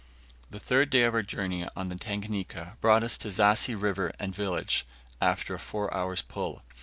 The 0.49 0.59
third 0.59 0.89
day 0.89 1.03
of 1.03 1.13
our 1.13 1.21
journey 1.21 1.67
on 1.75 1.89
the 1.89 1.95
Tanganika 1.95 2.75
brought 2.81 3.03
us 3.03 3.19
to 3.19 3.27
Zassi 3.27 3.79
River 3.79 4.11
and 4.17 4.33
village, 4.35 4.83
after 5.21 5.53
a 5.53 5.59
four 5.59 5.93
hours' 5.93 6.23
pull. 6.23 6.63